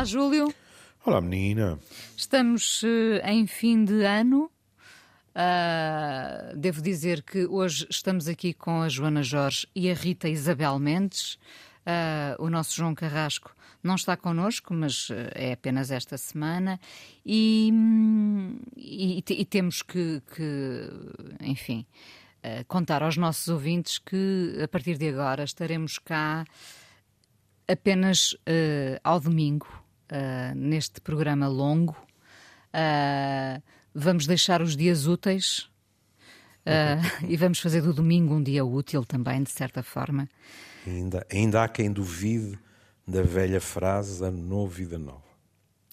[0.00, 0.54] Olá, Júlio.
[1.04, 1.78] Olá, menina.
[2.16, 4.50] Estamos uh, em fim de ano.
[5.34, 10.78] Uh, devo dizer que hoje estamos aqui com a Joana Jorge e a Rita Isabel
[10.78, 11.34] Mendes.
[11.84, 16.80] Uh, o nosso João Carrasco não está connosco, mas é apenas esta semana.
[17.22, 17.70] E,
[18.78, 20.88] e, e temos que, que
[21.42, 21.84] enfim,
[22.42, 26.46] uh, contar aos nossos ouvintes que a partir de agora estaremos cá
[27.68, 28.34] apenas
[29.04, 29.68] ao domingo
[30.10, 31.96] uh, neste programa longo.
[32.74, 33.62] Uh,
[33.94, 35.70] vamos deixar os dias úteis
[36.66, 40.28] uh, e vamos fazer do domingo um dia útil também, de certa forma.
[40.86, 42.58] Ainda, ainda há quem duvide
[43.06, 45.30] da velha frase ano novo, vida nova.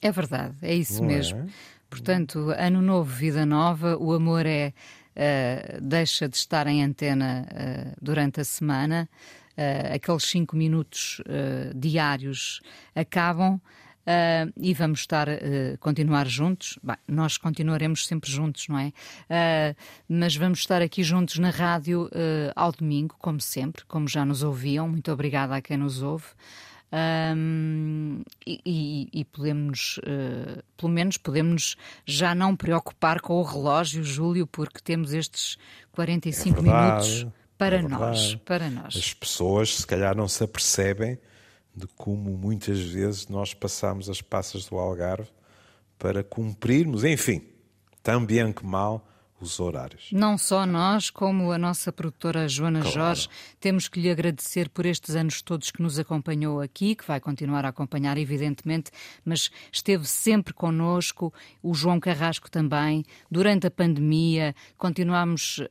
[0.02, 1.40] É verdade, é isso Não mesmo.
[1.40, 1.46] É?
[1.90, 4.74] Portanto, ano novo, vida nova, o amor é
[5.18, 9.10] uh, deixa de estar em antena uh, durante a semana,
[9.58, 11.22] uh, aqueles cinco minutos
[11.76, 12.62] diários
[12.94, 13.60] acabam
[14.08, 16.80] uh, e vamos estar, uh, continuar juntos.
[16.82, 18.88] Bem, nós continuaremos sempre juntos, não é?
[18.88, 19.76] Uh,
[20.08, 22.10] mas vamos estar aqui juntos na rádio
[22.56, 24.88] ao domingo, como sempre, como já nos ouviam.
[24.88, 26.26] Muito obrigada a quem nos ouve.
[26.90, 34.04] Um, e, e, e, podemos, uh, pelo menos, podemos já não preocupar com o relógio,
[34.04, 35.58] Júlio, porque temos estes
[35.92, 37.28] 45 é minutos
[37.58, 38.96] para é nós, para nós.
[38.96, 41.20] As pessoas, se calhar, não se apercebem
[41.78, 45.30] de como muitas vezes nós passamos as passas do Algarve
[46.00, 47.44] para cumprirmos, enfim,
[48.02, 49.08] tão bem que mal,
[49.40, 50.10] os horários.
[50.12, 52.96] Não só nós, como a nossa produtora Joana claro.
[52.96, 57.20] Jorge, temos que lhe agradecer por estes anos todos que nos acompanhou aqui, que vai
[57.20, 58.90] continuar a acompanhar, evidentemente,
[59.24, 63.06] mas esteve sempre connosco, o João Carrasco também.
[63.30, 65.68] Durante a pandemia, continuamos uh,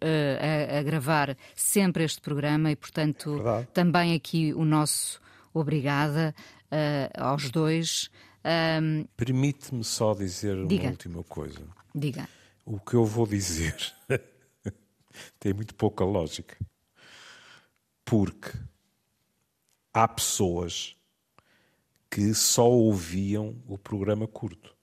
[0.73, 5.21] a, a, gravar sempre este programa e, portanto, é também aqui o nosso
[5.59, 6.35] obrigada
[6.67, 8.11] uh, aos dois.
[8.45, 10.85] Um, Permite-me só dizer diga.
[10.85, 11.67] uma última coisa.
[11.95, 12.29] Diga.
[12.65, 13.75] O que eu vou dizer
[15.41, 16.57] tem muito pouca lógica.
[18.05, 18.53] Porque
[19.93, 20.97] há pessoas
[22.11, 24.75] que só ouviam o programa curto.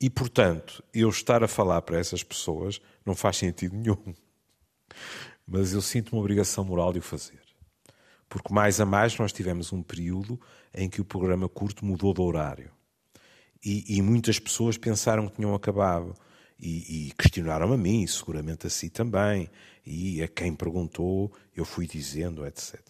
[0.00, 4.14] E, portanto, eu estar a falar para essas pessoas não faz sentido nenhum.
[5.46, 7.41] Mas eu sinto uma obrigação moral de o fazer.
[8.32, 10.40] Porque mais a mais nós tivemos um período
[10.74, 12.70] em que o programa curto mudou de horário.
[13.62, 16.14] E, e muitas pessoas pensaram que tinham acabado.
[16.58, 19.50] E, e questionaram a mim, seguramente a si também.
[19.84, 22.80] E a quem perguntou, eu fui dizendo, etc.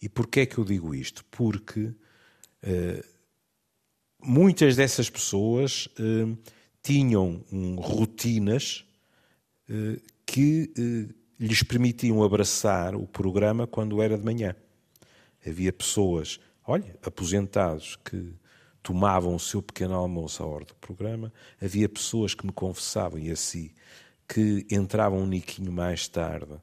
[0.00, 1.26] E porquê é que eu digo isto?
[1.26, 3.04] Porque uh,
[4.18, 6.38] muitas dessas pessoas uh,
[6.82, 8.86] tinham um, rotinas
[9.68, 10.72] uh, que
[11.38, 14.56] lhes permitiam abraçar o programa quando era de manhã.
[15.46, 18.34] Havia pessoas, olha, aposentados que
[18.82, 23.30] tomavam o seu pequeno almoço à hora do programa, havia pessoas que me confessavam, e
[23.30, 23.70] assim,
[24.28, 26.54] que entravam um niquinho mais tarde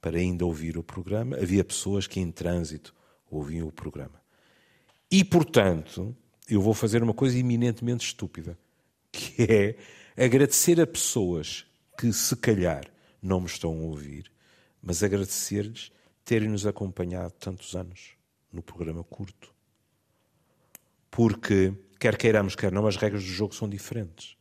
[0.00, 2.94] para ainda ouvir o programa, havia pessoas que em trânsito
[3.30, 4.20] ouviam o programa.
[5.10, 6.16] E, portanto,
[6.48, 8.58] eu vou fazer uma coisa eminentemente estúpida,
[9.10, 9.76] que é
[10.24, 11.66] agradecer a pessoas
[11.98, 12.84] que, se calhar,
[13.20, 14.30] não me estão a ouvir,
[14.82, 15.90] mas agradecer-lhes
[16.24, 18.15] terem-nos acompanhado tantos anos
[18.52, 19.52] no programa curto.
[21.10, 24.36] Porque, quer queiramos, quer não, as regras do jogo são diferentes.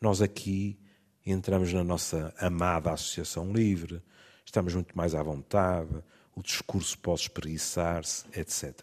[0.00, 0.78] Nós aqui
[1.24, 4.02] entramos na nossa amada Associação Livre,
[4.44, 6.02] estamos muito mais à vontade,
[6.34, 8.80] o discurso pode espreguiçar-se, etc.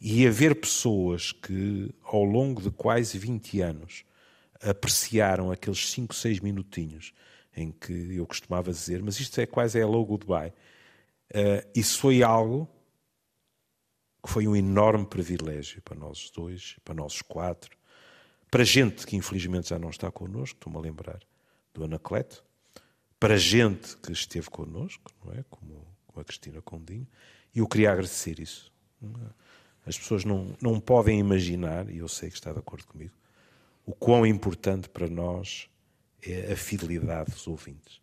[0.00, 4.04] E haver pessoas que, ao longo de quase 20 anos,
[4.60, 7.12] apreciaram aqueles 5, 6 minutinhos
[7.56, 10.52] em que eu costumava dizer, mas isto é quase é hello goodbye.
[11.30, 12.68] Uh, isso foi algo
[14.26, 17.78] que foi um enorme privilégio para nós dois, para nós quatro,
[18.50, 21.20] para gente que infelizmente já não está connosco, estou-me a lembrar
[21.72, 22.44] do Anacleto,
[23.20, 25.44] para gente que esteve connosco, não é?
[25.48, 27.06] Como, como a Cristina Condinho,
[27.54, 28.72] e eu queria agradecer isso.
[29.86, 33.14] As pessoas não, não podem imaginar, e eu sei que está de acordo comigo,
[33.84, 35.70] o quão importante para nós
[36.20, 38.00] é a fidelidade dos ouvintes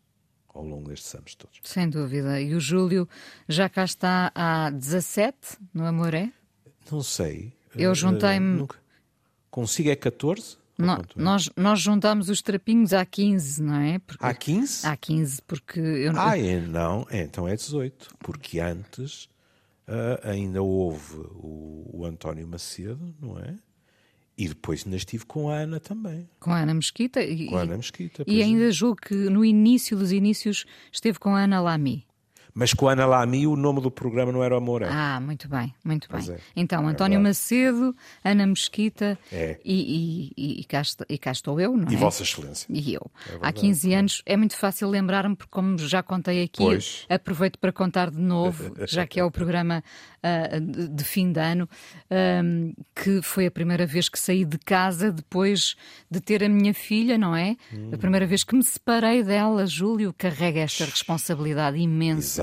[0.54, 1.60] ao longo destes anos todos.
[1.64, 2.40] Sem dúvida.
[2.40, 3.08] E o Júlio
[3.48, 6.32] já cá está há 17 no Amoré?
[6.92, 7.54] Não sei.
[7.76, 8.62] Eu juntei-me.
[8.62, 8.70] Uh,
[9.50, 10.58] Consigo é 14?
[10.78, 14.00] No, nós, nós juntámos os trapinhos há 15, não é?
[14.00, 14.88] Porque, há 15?
[14.88, 16.22] Há 15, porque eu não.
[16.22, 18.16] Ah, é, não, é, então é 18.
[18.20, 19.26] Porque antes
[19.88, 23.56] uh, ainda houve o, o António Macedo, não é?
[24.38, 26.28] E depois ainda estive com a Ana também.
[26.40, 27.22] Com a Ana Mesquita?
[27.22, 28.24] E, com a Ana Mesquita.
[28.26, 28.72] E ainda é.
[28.72, 32.06] julgo que no início dos inícios esteve com a Ana Lamy.
[32.54, 34.90] Mas com a Ana Lamy o nome do programa não era Amor é.
[34.90, 36.30] Ah, muito bem, muito bem.
[36.30, 36.38] É.
[36.56, 39.60] Então, António é Macedo, Ana Mesquita é.
[39.66, 41.98] e, e, e, cá está, e, cá estou eu, não e é?
[41.98, 42.68] Vossa Excelência.
[42.70, 43.12] E eu.
[43.30, 47.06] É Há 15 anos é muito fácil lembrar-me, porque como já contei aqui, pois.
[47.10, 49.84] aproveito para contar de novo, já que é o programa
[50.24, 51.68] uh, de, de, fim de ano,
[52.44, 55.76] um, que foi a primeira vez que saí de casa depois
[56.10, 57.56] de ter a minha filha, não é?
[57.74, 57.90] Hum.
[57.94, 62.43] A primeira vez que me separei dela, Júlio, carrega esta responsabilidade imensa.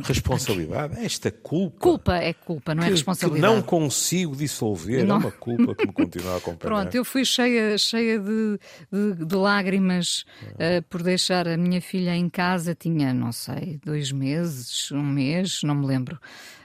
[0.00, 1.80] Responsabilidade, esta culpa.
[1.80, 3.52] Culpa é culpa, não é que, responsabilidade.
[3.52, 5.16] Que não consigo dissolver, não.
[5.16, 6.82] é uma culpa que me continua a acompanhar.
[6.82, 8.60] Pronto, eu fui cheia, cheia de,
[8.92, 14.12] de, de lágrimas uh, por deixar a minha filha em casa, tinha, não sei, dois
[14.12, 16.20] meses, um mês, não me lembro.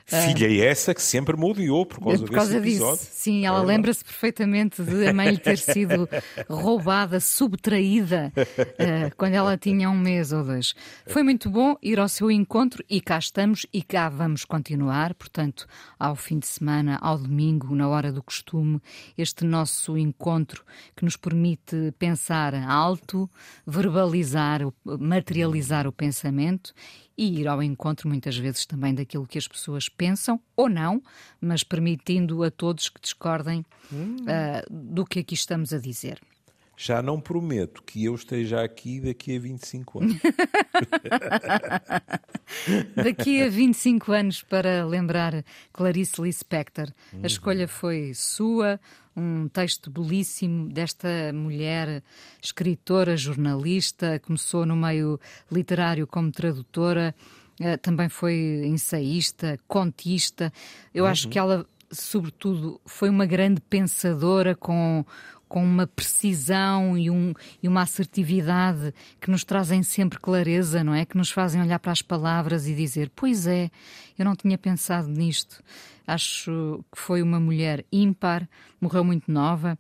[0.06, 2.98] Filha uh, essa que sempre me odiou por causa, por causa desse episódio.
[2.98, 3.10] Disso.
[3.14, 6.10] Sim, ela é lembra-se perfeitamente de a mãe lhe ter sido
[6.50, 10.74] roubada, subtraída, uh, quando ela tinha um mês ou dois.
[11.08, 15.14] Foi muito bom ir ao seu encontro e cá estamos e cá vamos continuar.
[15.14, 15.66] Portanto,
[15.98, 18.82] ao fim de semana, ao domingo, na hora do costume,
[19.18, 20.66] este nosso encontro
[20.96, 23.30] que nos permite pensar alto,
[23.66, 26.74] verbalizar, materializar o pensamento
[27.18, 31.02] e ir ao encontro muitas vezes também daquilo que as pessoas pensam ou não,
[31.40, 34.18] mas permitindo a todos que discordem hum.
[34.22, 36.20] uh, do que aqui estamos a dizer.
[36.76, 40.18] Já não prometo que eu esteja aqui daqui a 25 anos.
[42.96, 46.88] daqui a 25 anos para lembrar Clarice Lispector.
[47.22, 48.80] A escolha foi sua,
[49.16, 52.04] um texto belíssimo desta mulher,
[52.42, 55.20] escritora, jornalista, começou no meio
[55.52, 57.14] literário como tradutora,
[57.60, 60.52] eh, também foi ensaísta, contista.
[60.94, 61.12] Eu uhum.
[61.12, 65.06] acho que ela, sobretudo, foi uma grande pensadora com
[65.54, 68.92] com uma precisão e, um, e uma assertividade
[69.22, 71.06] que nos trazem sempre clareza, não é?
[71.06, 73.70] Que nos fazem olhar para as palavras e dizer: Pois é,
[74.18, 75.62] eu não tinha pensado nisto.
[76.08, 78.50] Acho que foi uma mulher ímpar,
[78.82, 79.78] morreu muito nova,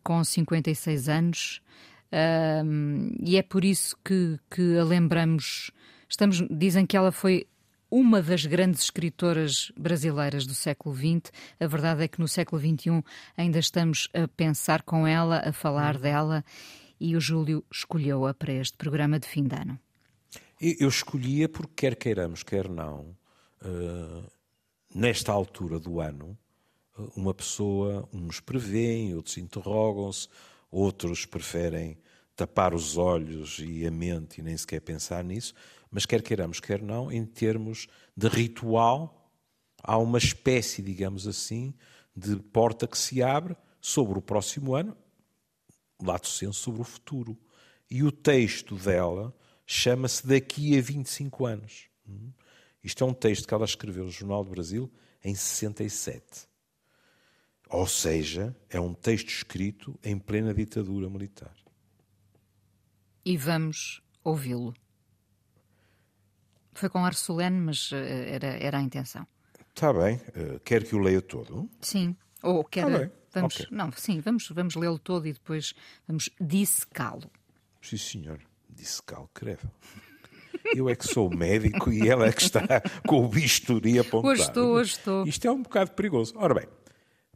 [0.00, 1.60] com 56 anos,
[2.64, 5.72] um, e é por isso que, que a lembramos.
[6.08, 7.48] Estamos, dizem que ela foi
[7.90, 11.32] uma das grandes escritoras brasileiras do século XX.
[11.58, 13.02] A verdade é que no século XXI
[13.36, 16.02] ainda estamos a pensar com ela, a falar uhum.
[16.02, 16.44] dela,
[16.98, 19.78] e o Júlio escolheu-a para este programa de fim de ano.
[20.60, 23.14] Eu escolhia porque, quer queiramos, quer não,
[23.62, 24.24] uh,
[24.94, 26.36] nesta altura do ano,
[26.98, 30.28] uh, uma pessoa, uns prevêem, outros interrogam-se,
[30.70, 31.98] outros preferem
[32.34, 35.54] tapar os olhos e a mente e nem sequer pensar nisso.
[35.90, 37.86] Mas quer queiramos, quer não, em termos
[38.16, 39.30] de ritual,
[39.82, 41.74] há uma espécie, digamos assim,
[42.14, 44.96] de porta que se abre sobre o próximo ano,
[46.02, 47.38] lato senso sobre o futuro.
[47.90, 49.34] E o texto dela
[49.64, 51.88] chama-se Daqui a 25 anos.
[52.82, 54.92] Isto é um texto que ela escreveu no Jornal do Brasil
[55.22, 56.48] em 67.
[57.68, 61.54] Ou seja, é um texto escrito em plena ditadura militar.
[63.24, 64.72] E vamos ouvi-lo.
[66.76, 69.26] Foi com ar solene, mas eh, era, era a intenção.
[69.74, 70.16] Está bem.
[70.16, 71.68] Uh, quer que o leia todo?
[71.80, 72.14] Sim.
[72.42, 73.10] Ou quer.
[73.30, 73.66] Tá vamos, okay.
[73.70, 75.74] Não, sim, vamos, vamos lê-lo todo e depois
[76.06, 77.30] vamos dissecá-lo.
[77.80, 78.40] Sim, senhor.
[78.68, 79.70] Dissecá-lo, credo.
[80.74, 82.62] Eu é que sou médico e ela é que está
[83.06, 84.32] com o bisturi apontado.
[84.32, 85.26] Hoje estou, hoje estou.
[85.26, 86.34] Isto é um bocado perigoso.
[86.36, 86.68] Ora bem,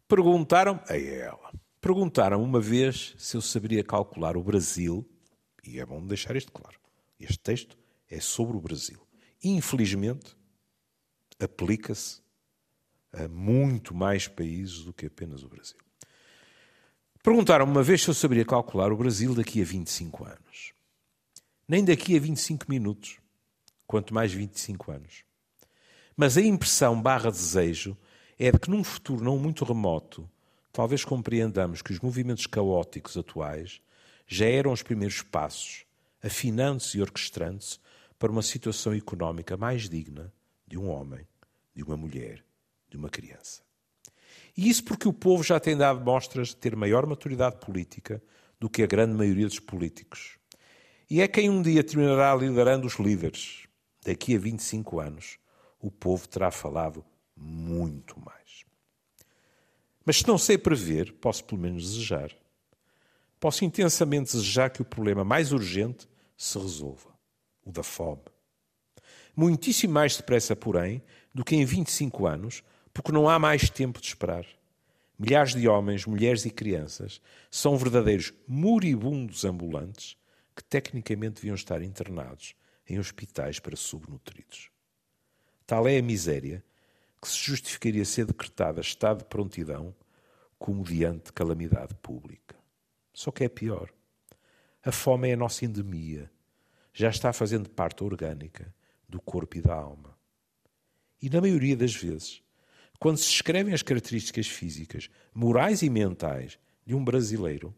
[0.06, 1.50] perguntaram a ela.
[1.80, 5.08] Perguntaram uma vez se eu saberia calcular o Brasil,
[5.64, 6.78] e é bom deixar isto claro.
[7.18, 9.00] Este texto é sobre o Brasil
[9.42, 10.36] infelizmente,
[11.38, 12.20] aplica-se
[13.12, 15.78] a muito mais países do que apenas o Brasil.
[17.22, 20.72] Perguntaram uma vez se eu saberia calcular o Brasil daqui a 25 anos.
[21.68, 23.18] Nem daqui a 25 minutos,
[23.86, 25.24] quanto mais 25 anos.
[26.16, 27.96] Mas a impressão barra desejo
[28.38, 30.28] é de que num futuro não muito remoto,
[30.72, 33.80] talvez compreendamos que os movimentos caóticos atuais
[34.26, 35.84] já eram os primeiros passos,
[36.22, 37.78] afinando-se e orquestrando-se
[38.20, 40.30] para uma situação económica mais digna
[40.66, 41.26] de um homem,
[41.74, 42.44] de uma mulher,
[42.90, 43.62] de uma criança.
[44.54, 48.22] E isso porque o povo já tem dado mostras de ter maior maturidade política
[48.60, 50.36] do que a grande maioria dos políticos.
[51.08, 53.66] E é quem um dia terminará liderando os líderes.
[54.04, 55.38] Daqui a 25 anos,
[55.80, 57.02] o povo terá falado
[57.34, 58.66] muito mais.
[60.04, 62.36] Mas se não sei prever, posso pelo menos desejar.
[63.40, 67.09] Posso intensamente desejar que o problema mais urgente se resolva
[67.64, 68.22] o da fome.
[69.36, 71.02] Muitíssimo mais depressa, porém,
[71.34, 72.62] do que em 25 anos,
[72.92, 74.46] porque não há mais tempo de esperar.
[75.18, 80.16] Milhares de homens, mulheres e crianças são verdadeiros moribundos ambulantes
[80.56, 82.54] que tecnicamente deviam estar internados
[82.88, 84.70] em hospitais para subnutridos.
[85.66, 86.64] Tal é a miséria
[87.20, 89.94] que se justificaria ser decretada estado de prontidão
[90.58, 92.56] como diante de calamidade pública.
[93.12, 93.90] Só que é pior.
[94.82, 96.30] A fome é a nossa endemia.
[97.00, 98.74] Já está fazendo parte orgânica
[99.08, 100.14] do corpo e da alma.
[101.22, 102.42] E na maioria das vezes,
[102.98, 107.74] quando se escrevem as características físicas, morais e mentais de um brasileiro,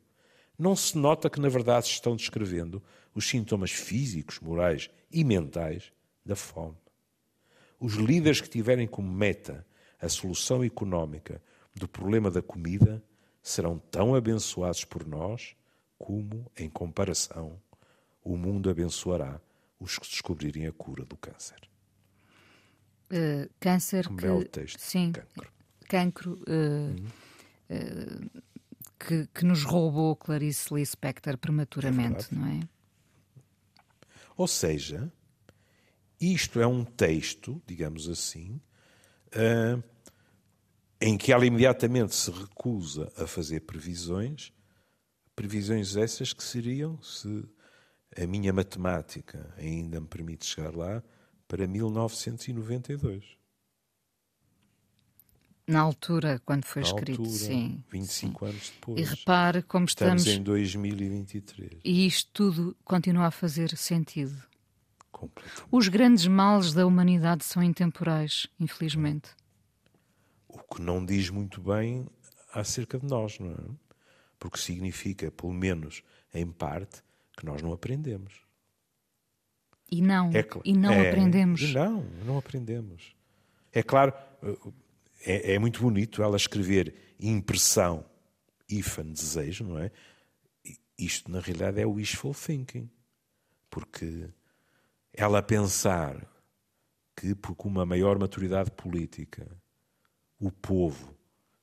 [0.58, 2.82] não se nota que na verdade se estão descrevendo
[3.14, 5.92] os sintomas físicos, morais e mentais
[6.26, 6.76] da fome.
[7.78, 9.64] Os líderes que tiverem como meta
[10.00, 11.40] a solução económica
[11.72, 13.00] do problema da comida
[13.40, 15.54] serão tão abençoados por nós
[15.96, 17.60] como, em comparação,
[18.24, 19.40] o mundo abençoará
[19.78, 21.60] os que descobrirem a cura do câncer.
[23.10, 24.22] Uh, câncer um que...
[24.22, 24.78] belo texto.
[24.78, 25.52] Sim, cancro.
[25.88, 26.94] cancro uh,
[27.70, 28.42] uh,
[28.98, 32.60] que, que, nos roubou Clarice Lispector prematuramente, é não é?
[34.36, 35.12] Ou seja,
[36.18, 38.60] isto é um texto, digamos assim,
[41.00, 44.52] em que ela imediatamente se recusa a fazer previsões,
[45.36, 47.44] previsões essas que seriam, se
[48.20, 51.02] a minha matemática ainda me permite chegar lá,
[51.48, 53.36] para 1992.
[55.66, 57.84] Na altura, quando foi Na escrito, altura, sim.
[57.90, 58.50] 25 sim.
[58.50, 59.00] anos depois.
[59.00, 60.22] E repare como estamos.
[60.22, 61.80] Estamos em 2023.
[61.84, 64.42] E isto tudo continua a fazer sentido.
[65.70, 69.30] Os grandes males da humanidade são intemporais, infelizmente.
[70.48, 72.06] O que não diz muito bem
[72.52, 73.56] acerca de nós, não é?
[74.38, 76.02] Porque significa, pelo menos
[76.34, 77.02] em parte,
[77.36, 78.42] que nós não aprendemos.
[79.90, 81.60] E não, É, e não é, aprendemos.
[81.60, 83.14] E não, não aprendemos.
[83.72, 84.14] É claro,
[85.20, 88.04] é, é, muito bonito ela escrever impressão,
[88.68, 89.90] ifan, desejo, não é?
[90.98, 92.90] Isto, na realidade, é wishful thinking.
[93.68, 94.28] Porque
[95.12, 96.26] ela pensar
[97.16, 99.46] que, por uma maior maturidade política,
[100.38, 101.14] o povo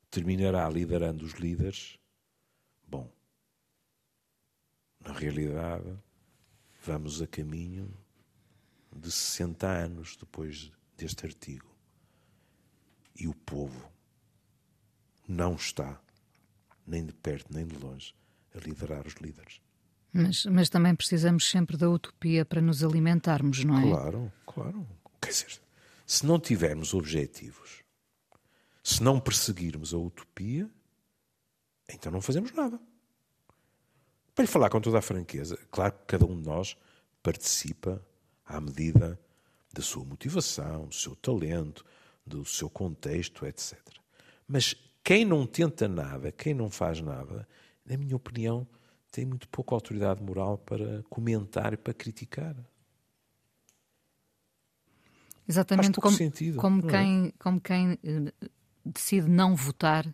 [0.09, 1.97] terminará liderando os líderes,
[2.87, 3.11] bom,
[5.09, 5.91] na realidade,
[6.85, 7.91] vamos a caminho
[8.95, 11.67] de 60 anos depois deste artigo.
[13.15, 13.91] E o povo
[15.27, 15.99] não está,
[16.85, 18.13] nem de perto nem de longe,
[18.53, 19.59] a liderar os líderes.
[20.13, 23.81] Mas, mas também precisamos sempre da utopia para nos alimentarmos, não é?
[23.81, 24.87] Claro, claro.
[25.19, 25.59] Quer dizer,
[26.05, 27.83] se não tivermos objetivos,
[28.83, 30.69] se não perseguirmos a utopia,
[31.87, 32.79] então não fazemos nada.
[34.39, 36.77] Para lhe falar com toda a franqueza, claro que cada um de nós
[37.21, 38.01] participa
[38.45, 39.19] à medida
[39.73, 41.83] da sua motivação, do seu talento,
[42.25, 43.77] do seu contexto, etc.
[44.47, 47.45] Mas quem não tenta nada, quem não faz nada,
[47.85, 48.65] na minha opinião,
[49.11, 52.55] tem muito pouca autoridade moral para comentar e para criticar.
[55.45, 56.91] Exatamente como, sentido, como, é?
[56.91, 58.49] quem, como quem uh,
[58.85, 60.07] decide não votar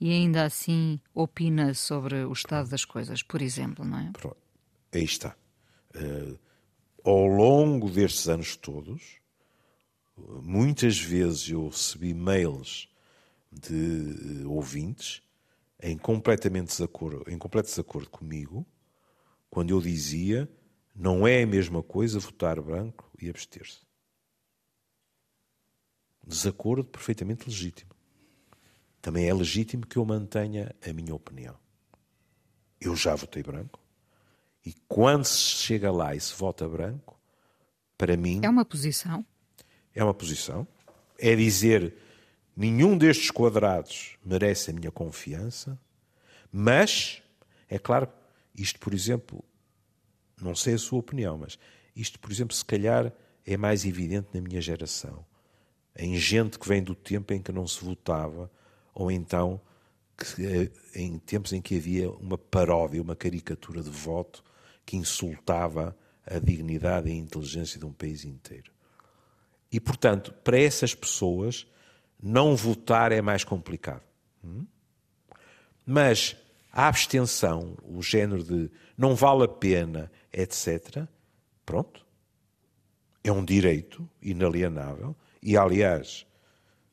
[0.00, 4.10] e ainda assim opina sobre o estado das coisas, por exemplo, não é?
[4.12, 4.36] Pronto.
[4.92, 5.36] Aí está.
[5.94, 6.38] Uh,
[7.02, 9.20] ao longo destes anos todos,
[10.16, 12.88] muitas vezes eu recebi mails
[13.52, 15.22] de uh, ouvintes
[15.82, 18.66] em completamente desacordo, em completo desacordo comigo,
[19.50, 20.48] quando eu dizia
[20.94, 23.80] não é a mesma coisa votar branco e abster-se.
[26.26, 27.93] Desacordo perfeitamente legítimo.
[29.04, 31.54] Também é legítimo que eu mantenha a minha opinião.
[32.80, 33.78] Eu já votei branco.
[34.64, 37.20] E quando se chega lá e se vota branco,
[37.98, 38.40] para mim.
[38.42, 39.22] É uma posição.
[39.94, 40.66] É uma posição.
[41.18, 41.94] É dizer
[42.56, 45.78] nenhum destes quadrados merece a minha confiança,
[46.50, 47.22] mas,
[47.68, 48.08] é claro,
[48.56, 49.44] isto, por exemplo,
[50.40, 51.58] não sei a sua opinião, mas
[51.94, 53.12] isto, por exemplo, se calhar
[53.44, 55.26] é mais evidente na minha geração.
[55.94, 58.50] Em gente que vem do tempo em que não se votava,
[58.94, 59.60] ou então
[60.16, 64.44] que, em tempos em que havia uma paródia, uma caricatura de voto
[64.86, 65.96] que insultava
[66.26, 68.72] a dignidade e a inteligência de um país inteiro.
[69.70, 71.66] E, portanto, para essas pessoas,
[72.22, 74.02] não votar é mais complicado.
[75.84, 76.36] Mas
[76.72, 81.06] a abstenção, o género de não vale a pena, etc.,
[81.66, 82.06] pronto,
[83.22, 86.26] é um direito inalienável e, aliás,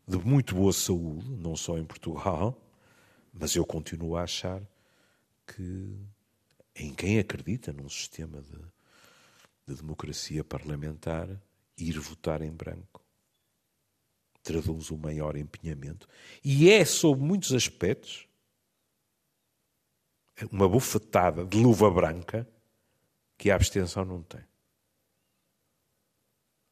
[0.08, 2.58] de muito boa saúde, não só em Portugal,
[3.34, 4.62] mas eu continuo a achar
[5.48, 5.98] que
[6.76, 8.58] em quem acredita num sistema de,
[9.68, 11.30] de democracia parlamentar,
[11.78, 13.02] ir votar em branco
[14.44, 16.08] traduz o maior empenhamento
[16.44, 18.28] e é, sob muitos aspectos,
[20.52, 22.48] uma bufetada de luva branca
[23.38, 24.42] que a abstenção não tem.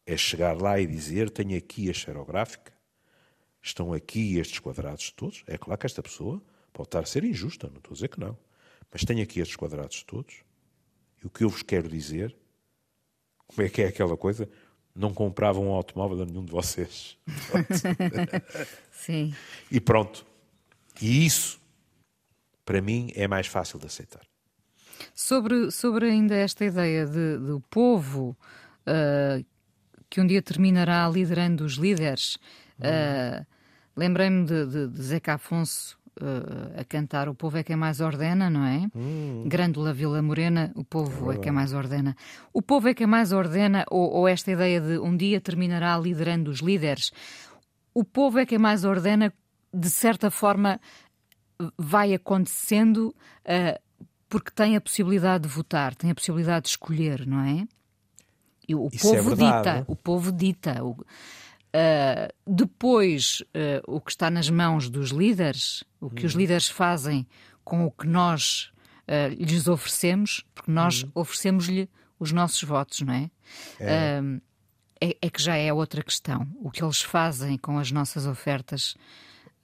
[0.05, 2.74] É chegar lá e dizer: tenho aqui a xerográfica,
[3.69, 5.43] estão aqui estes quadrados todos.
[5.47, 6.41] É claro que esta pessoa
[6.73, 8.38] pode estar a ser injusta, não estou a dizer que não.
[8.91, 10.43] Mas tenho aqui estes quadrados todos.
[11.23, 12.35] E o que eu vos quero dizer,
[13.47, 14.49] como é que é aquela coisa?
[14.95, 17.17] Não compravam um automóvel a nenhum de vocês.
[18.91, 19.33] Sim.
[19.71, 20.25] E pronto.
[21.01, 21.59] E isso,
[22.65, 24.21] para mim, é mais fácil de aceitar.
[25.13, 28.38] Sobre, sobre ainda esta ideia de, do povo
[28.81, 29.45] uh,
[30.09, 32.35] que um dia terminará liderando os líderes,
[32.79, 33.45] uh,
[34.00, 38.50] lembrei-me de, de, de Zeca Afonso uh, a cantar O Povo é quem mais ordena,
[38.50, 38.88] não é?
[38.96, 39.44] Hum.
[39.46, 42.15] Grândola Vila Morena, o povo é, é quem mais ordena.
[42.53, 46.50] O povo é quem mais ordena, ou, ou esta ideia de um dia terminará liderando
[46.50, 47.12] os líderes.
[47.94, 49.34] O povo é quem mais ordena,
[49.74, 50.79] de certa forma,
[51.77, 53.13] vai acontecendo
[53.44, 53.79] uh,
[54.29, 57.68] porque tem a possibilidade de votar, tem a possibilidade de escolher, não é?
[58.65, 60.84] E o Isso povo é dita, o povo dita.
[60.84, 60.96] O,
[61.69, 66.27] Uh, depois, uh, o que está nas mãos dos líderes, o que uhum.
[66.27, 67.27] os líderes fazem
[67.63, 68.71] com o que nós
[69.07, 71.11] uh, lhes oferecemos, porque nós uhum.
[71.13, 71.88] oferecemos-lhe
[72.19, 73.29] os nossos votos, não é?
[73.79, 74.19] É.
[74.99, 75.17] é?
[75.21, 75.29] é?
[75.29, 76.47] que já é outra questão.
[76.59, 78.97] O que eles fazem com as nossas ofertas.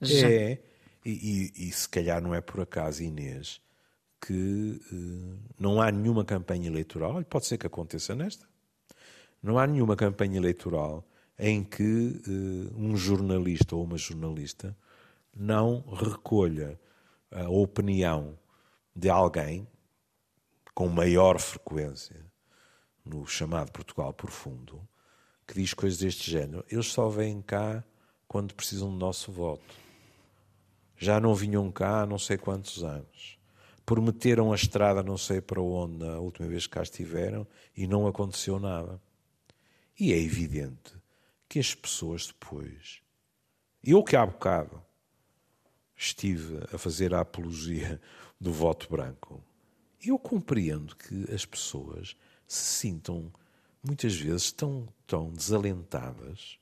[0.00, 0.30] Já...
[0.30, 0.62] É,
[1.04, 3.60] e, e, e, se calhar não é por acaso, Inês,
[4.24, 4.80] que
[5.58, 8.46] não há nenhuma campanha eleitoral, pode ser que aconteça nesta,
[9.42, 11.06] não há nenhuma campanha eleitoral
[11.38, 11.82] em que
[12.26, 14.76] uh, um jornalista ou uma jornalista
[15.34, 16.80] não recolha
[17.30, 18.38] a opinião
[18.94, 19.66] de alguém
[20.74, 22.24] com maior frequência
[23.04, 24.80] no chamado Portugal profundo,
[25.46, 26.64] que diz coisas deste género.
[26.70, 27.84] Eles só vêm cá
[28.26, 29.74] quando precisam do nosso voto.
[30.96, 33.38] Já não vinham cá há não sei quantos anos.
[33.84, 38.06] Prometeram a estrada não sei para onde a última vez que cá estiveram e não
[38.06, 39.00] aconteceu nada.
[40.00, 40.95] E é evidente
[41.48, 43.00] que as pessoas depois.
[43.82, 44.82] Eu que há bocado
[45.96, 48.00] estive a fazer a apologia
[48.40, 49.42] do voto branco,
[50.02, 53.32] eu compreendo que as pessoas se sintam
[53.82, 56.58] muitas vezes tão, tão desalentadas,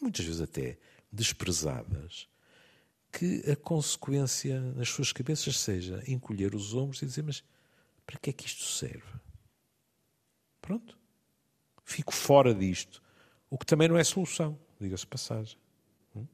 [0.00, 0.78] muitas vezes até
[1.12, 2.28] desprezadas,
[3.12, 7.44] que a consequência nas suas cabeças seja encolher os ombros e dizer: Mas
[8.06, 9.20] para que é que isto serve?
[10.60, 10.98] Pronto.
[11.84, 13.01] Fico fora disto.
[13.52, 15.58] O que também não é solução, diga-se passagem.
[16.16, 16.26] Hum?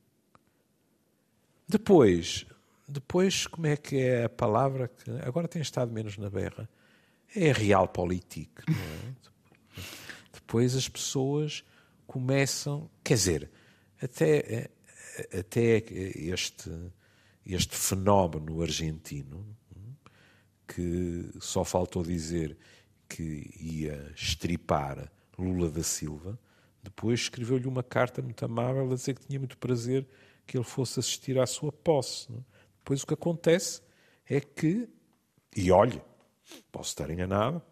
[1.67, 2.47] Depois,
[2.89, 6.71] depois, como é que é a palavra que agora tem estado menos na berra?
[7.35, 8.53] É realpolitik.
[8.71, 9.81] É?
[10.33, 11.65] depois as pessoas
[12.07, 13.51] começam, quer dizer,
[14.01, 14.71] até,
[15.37, 15.79] até
[16.15, 16.71] este,
[17.45, 19.45] este fenómeno argentino,
[20.69, 22.57] que só faltou dizer
[23.09, 26.39] que ia estripar Lula da Silva,
[26.89, 30.07] depois escreveu-lhe uma carta muito amável a dizer que tinha muito prazer
[30.47, 32.31] que ele fosse assistir à sua posse.
[32.33, 32.39] Não?
[32.39, 32.43] É?
[32.79, 33.83] Depois o que acontece
[34.27, 34.89] é que,
[35.55, 36.01] e olhe,
[36.73, 37.63] posso estar enganado,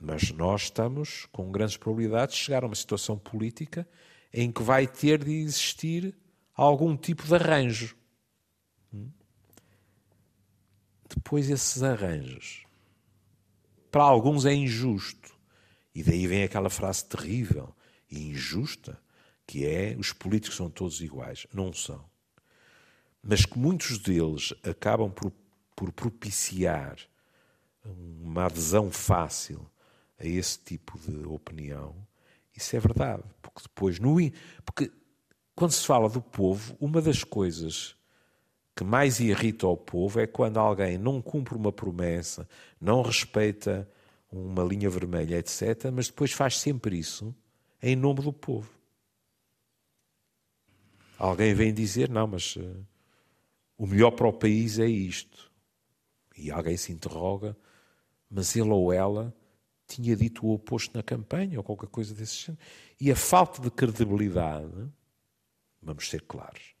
[0.00, 3.86] mas nós estamos com grandes probabilidades de chegar a uma situação política
[4.32, 6.16] em que vai ter de existir
[6.54, 7.96] algum tipo de arranjo.
[8.92, 9.10] Hum?
[11.14, 12.64] Depois esses arranjos,
[13.90, 15.36] para alguns é injusto.
[15.94, 17.74] E daí vem aquela frase terrível
[18.10, 19.00] e injusta,
[19.46, 21.46] que é os políticos são todos iguais.
[21.52, 22.04] Não são.
[23.22, 25.32] Mas que muitos deles acabam por,
[25.74, 26.98] por propiciar
[27.84, 29.68] uma adesão fácil
[30.18, 31.94] a esse tipo de opinião,
[32.54, 33.22] isso é verdade.
[33.40, 34.16] Porque depois, no,
[34.64, 34.90] porque
[35.54, 37.96] quando se fala do povo, uma das coisas
[38.76, 42.48] que mais irrita ao povo é quando alguém não cumpre uma promessa,
[42.80, 43.88] não respeita
[44.30, 47.34] uma linha vermelha, etc., mas depois faz sempre isso
[47.82, 48.70] em nome do povo.
[51.18, 52.86] Alguém vem dizer, não, mas uh,
[53.76, 55.50] o melhor para o país é isto.
[56.36, 57.56] E alguém se interroga,
[58.30, 59.34] mas ele ou ela
[59.86, 62.62] tinha dito o oposto na campanha ou qualquer coisa desse género.
[63.00, 64.88] E a falta de credibilidade,
[65.82, 66.74] vamos ser claros,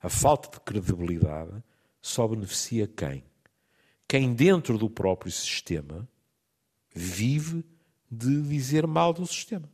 [0.00, 1.62] a falta de credibilidade
[2.00, 3.24] só beneficia quem?
[4.06, 6.06] Quem dentro do próprio sistema
[6.94, 7.64] vive
[8.10, 9.73] de dizer mal do sistema.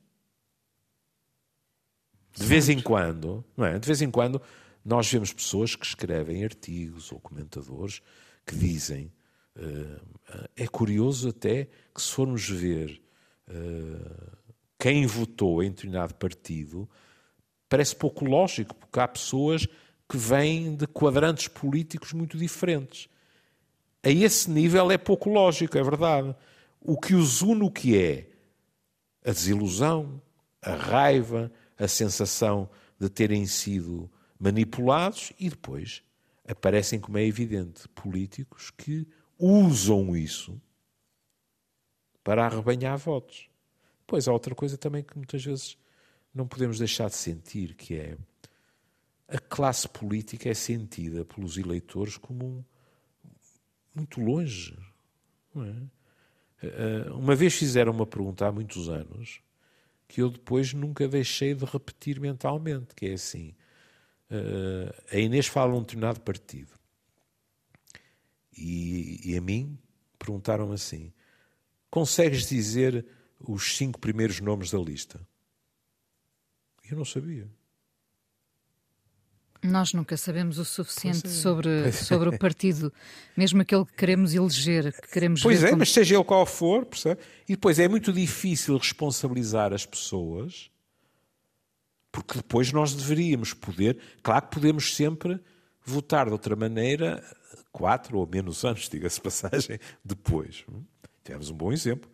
[2.41, 3.79] De vez em quando, não é?
[3.79, 4.41] De vez em quando
[4.83, 8.01] nós vemos pessoas que escrevem artigos ou comentadores
[8.47, 9.13] que dizem
[9.57, 13.03] uh, é curioso até que se formos ver
[13.47, 14.37] uh,
[14.79, 16.89] quem votou em determinado partido
[17.69, 19.67] parece pouco lógico porque há pessoas
[20.09, 23.07] que vêm de quadrantes políticos muito diferentes.
[24.03, 26.35] A esse nível é pouco lógico, é verdade.
[26.81, 28.31] O que os une o que é?
[29.27, 30.23] A desilusão,
[30.63, 36.03] a raiva, a sensação de terem sido manipulados e depois
[36.47, 40.61] aparecem, como é evidente, políticos que usam isso
[42.23, 43.49] para arrebanhar votos.
[44.07, 45.79] Pois há outra coisa também que muitas vezes
[46.35, 48.19] não podemos deixar de sentir, que é
[49.27, 52.65] a classe política é sentida pelos eleitores como um,
[53.95, 54.77] muito longe.
[55.57, 56.67] É?
[56.67, 59.41] Eh, uma vez fizeram uma pergunta há muitos anos
[60.11, 63.55] que eu depois nunca deixei de repetir mentalmente, que é assim,
[64.29, 66.73] uh, a Inês fala num determinado partido
[68.53, 69.79] e, e a mim
[70.19, 71.13] perguntaram assim,
[71.89, 73.07] consegues dizer
[73.39, 75.25] os cinco primeiros nomes da lista?
[76.91, 77.49] Eu não sabia.
[79.63, 81.31] Nós nunca sabemos o suficiente é.
[81.31, 82.93] sobre, sobre o partido,
[83.37, 85.81] mesmo aquele que queremos eleger, que queremos Pois é, como...
[85.81, 87.21] mas seja ele qual for, percebe?
[87.47, 90.71] E depois é muito difícil responsabilizar as pessoas,
[92.11, 95.39] porque depois nós deveríamos poder, claro que podemos sempre
[95.85, 97.23] votar de outra maneira,
[97.71, 100.65] quatro ou menos anos, diga-se passagem, depois.
[101.23, 102.11] Tivemos um bom exemplo.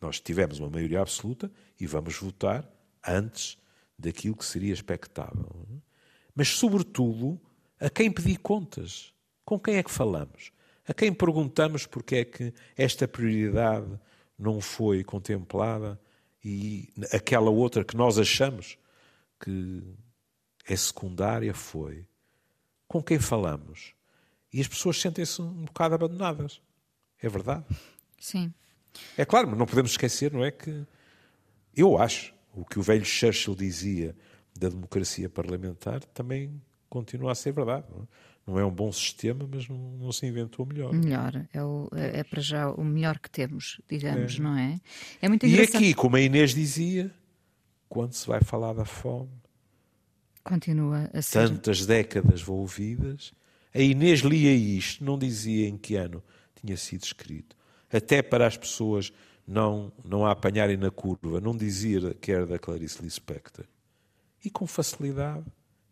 [0.00, 2.68] Nós tivemos uma maioria absoluta e vamos votar
[3.04, 3.58] antes
[3.98, 5.66] daquilo que seria expectável
[6.38, 7.36] mas, sobretudo,
[7.80, 9.12] a quem pedir contas.
[9.44, 10.52] Com quem é que falamos?
[10.86, 13.98] A quem perguntamos porque é que esta prioridade
[14.38, 16.00] não foi contemplada
[16.44, 18.78] e aquela outra que nós achamos
[19.40, 19.82] que
[20.64, 22.06] é secundária foi.
[22.86, 23.92] Com quem falamos?
[24.52, 26.62] E as pessoas sentem-se um bocado abandonadas.
[27.20, 27.64] É verdade?
[28.16, 28.54] Sim.
[29.16, 30.86] É claro, mas não podemos esquecer, não é que
[31.74, 34.14] eu acho o que o velho Churchill dizia
[34.58, 37.86] da democracia parlamentar também continua a ser verdade.
[37.90, 38.06] Não é?
[38.48, 40.90] Não é um bom sistema, mas não, não se inventou melhor.
[40.94, 44.42] Melhor, é, o, é, é, para já o melhor que temos, digamos, é.
[44.42, 44.80] não é?
[45.20, 45.74] É muito engraçado.
[45.74, 47.10] E aqui, como a Inês dizia,
[47.90, 49.28] quando se vai falar da fome,
[50.42, 51.46] continua a ser.
[51.46, 53.34] Tantas décadas envolvidas,
[53.74, 56.22] a Inês lia isto, não dizia em que ano
[56.54, 57.54] tinha sido escrito.
[57.92, 59.12] Até para as pessoas
[59.46, 63.66] não, não a apanharem na curva, não dizia que era da Clarice Lispector.
[64.44, 65.44] E com facilidade,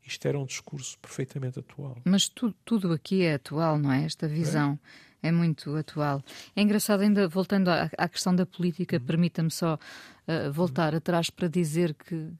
[0.04, 1.98] isto era um discurso perfeitamente atual.
[2.04, 4.04] Mas tu, tudo aqui é atual, não é?
[4.04, 4.78] Esta visão
[5.22, 6.22] é, é muito atual.
[6.54, 9.04] É engraçado, ainda voltando à, à questão da política, uhum.
[9.04, 10.98] permita-me só uh, voltar uhum.
[10.98, 12.30] atrás para dizer que,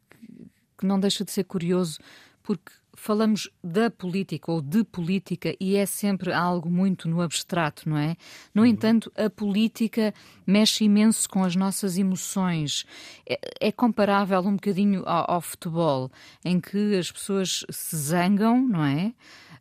[0.79, 1.99] que não deixa de ser curioso,
[2.43, 7.97] porque falamos da política ou de política e é sempre algo muito no abstrato, não
[7.97, 8.17] é?
[8.55, 8.69] No uhum.
[8.69, 10.13] entanto, a política
[10.47, 12.85] mexe imenso com as nossas emoções.
[13.29, 16.11] É, é comparável um bocadinho ao, ao futebol,
[16.45, 19.13] em que as pessoas se zangam, não é?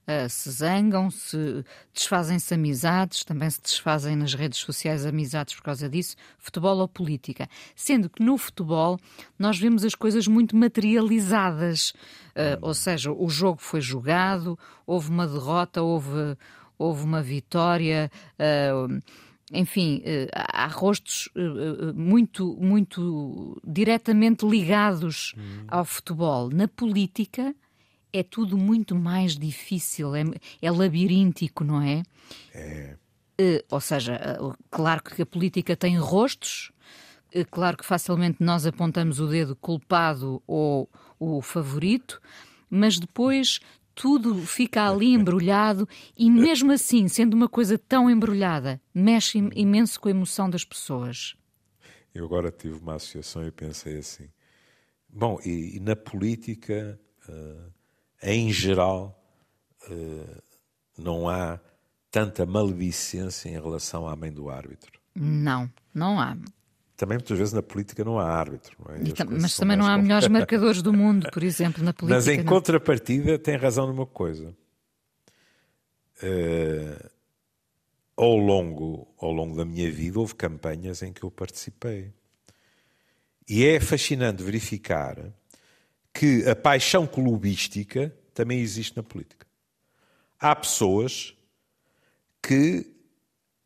[0.07, 1.63] Uh, se zangam, se
[1.93, 7.49] desfazem-se amizades, também se desfazem nas redes sociais amizades por causa disso, futebol ou política.
[7.75, 8.99] Sendo que no futebol
[9.37, 15.27] nós vemos as coisas muito materializadas, uh, ou seja, o jogo foi jogado, houve uma
[15.27, 16.37] derrota, houve,
[16.77, 18.11] houve uma vitória.
[18.39, 19.01] Uh,
[19.53, 20.01] enfim,
[20.33, 21.29] há rostos
[21.93, 25.65] muito, muito diretamente ligados hum.
[25.67, 26.49] ao futebol.
[26.49, 27.53] Na política,
[28.15, 30.23] é tudo muito mais difícil, é,
[30.61, 32.03] é labiríntico, não é?
[32.53, 32.95] É.
[33.39, 36.71] Uh, ou seja, uh, claro que a política tem rostos,
[37.35, 42.21] uh, claro que facilmente nós apontamos o dedo culpado ou o favorito,
[42.69, 43.59] mas depois
[43.93, 50.07] tudo fica ali embrulhado e, mesmo assim, sendo uma coisa tão embrulhada, mexe imenso com
[50.07, 51.35] a emoção das pessoas.
[52.13, 54.29] Eu agora tive uma associação e pensei assim:
[55.09, 56.97] bom, e, e na política.
[57.27, 57.74] Uh
[58.25, 59.23] em geral,
[59.89, 60.41] eh,
[60.97, 61.59] não há
[62.09, 64.99] tanta maledicência em relação à mãe do árbitro.
[65.13, 66.35] Não, não há.
[66.97, 68.75] Também muitas vezes na política não há árbitro.
[68.83, 69.39] Não é?
[69.39, 72.15] mas também não há melhores marcadores do mundo, por exemplo, na política.
[72.15, 72.45] Mas em não.
[72.45, 74.55] contrapartida tem razão numa coisa.
[76.23, 77.09] Uh,
[78.15, 82.13] ao, longo, ao longo da minha vida houve campanhas em que eu participei.
[83.47, 85.17] E é fascinante verificar
[86.15, 89.45] que a paixão clubística também existe na política.
[90.39, 91.35] Há pessoas
[92.41, 92.89] que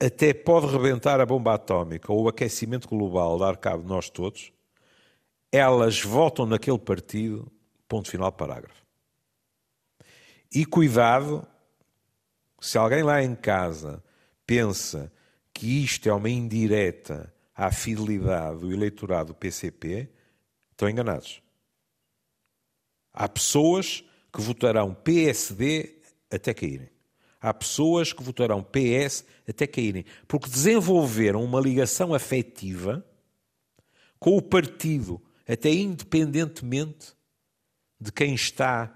[0.02, 4.52] até pode rebentar a bomba atómica ou o aquecimento global, dar cabo de nós todos,
[5.52, 7.52] elas votam naquele partido,
[7.88, 8.84] ponto final, parágrafo.
[10.52, 11.46] E cuidado,
[12.60, 14.04] se alguém lá em casa
[14.48, 15.12] pensa
[15.54, 20.10] que isto é uma indireta à fidelidade do eleitorado do PCP,
[20.72, 21.44] estão enganados.
[23.14, 26.90] Há pessoas que votarão PSD até caírem.
[27.42, 33.06] Há pessoas que votarão PS até caírem, porque desenvolveram uma ligação afetiva
[34.20, 37.16] com o partido até independentemente
[38.00, 38.94] de quem está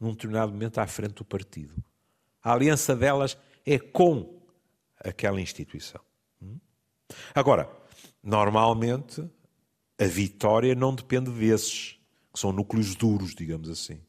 [0.00, 1.74] num determinado momento à frente do partido.
[2.42, 4.42] A aliança delas é com
[4.98, 6.00] aquela instituição.
[6.40, 6.58] Hum?
[7.34, 7.70] Agora,
[8.22, 9.28] normalmente
[9.98, 11.98] a vitória não depende desses,
[12.32, 14.00] que são núcleos duros, digamos assim.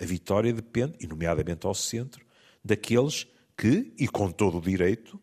[0.00, 2.24] A vitória depende, e nomeadamente ao centro,
[2.64, 5.20] daqueles que, e com todo o direito,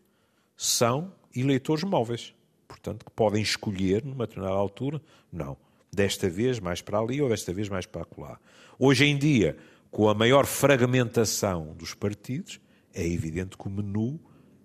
[0.56, 2.34] são eleitores móveis.
[2.66, 5.56] Portanto, que podem escolher, numa determinada altura, não,
[5.92, 8.40] desta vez mais para ali ou desta vez mais para lá.
[8.78, 9.56] Hoje em dia,
[9.90, 12.58] com a maior fragmentação dos partidos,
[12.94, 14.18] é evidente que o menu